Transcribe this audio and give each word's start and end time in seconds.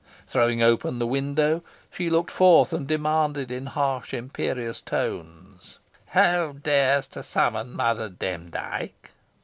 Throwing 0.25 0.63
open 0.63 0.97
the 0.97 1.05
window, 1.05 1.63
she 1.91 2.09
looked 2.09 2.31
forth, 2.31 2.73
and 2.73 2.87
demanded 2.87 3.51
in 3.51 3.67
harsh 3.67 4.15
imperious 4.15 4.81
tones 4.81 5.77
"Who 6.13 6.53
dares 6.53 7.05
to 7.09 7.21
summon 7.21 7.75
Mother 7.75 8.09
Demdike?" 8.09 9.11